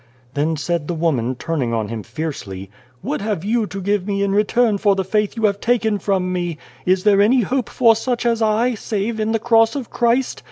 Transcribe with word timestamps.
Then 0.33 0.57
said 0.57 0.87
the 0.87 0.95
woman, 0.95 1.35
turning 1.35 1.75
on 1.75 1.89
him 1.89 2.01
fiercely:" 2.01 2.71
What 3.03 3.21
have 3.21 3.43
you 3.45 3.67
to 3.67 3.79
give 3.79 4.07
me 4.07 4.23
in 4.23 4.31
return 4.33 4.79
for 4.79 4.95
the 4.95 5.03
faith 5.03 5.37
you 5.37 5.45
have 5.45 5.59
taken 5.59 5.99
from 5.99 6.33
me? 6.33 6.57
Is 6.87 7.03
there 7.03 7.21
any 7.21 7.41
hope 7.41 7.69
for 7.69 7.95
such 7.95 8.25
as 8.25 8.41
I, 8.41 8.73
save 8.73 9.19
in 9.19 9.31
the 9.31 9.37
Cross 9.37 9.75
of 9.75 9.91
Christ? 9.91 10.39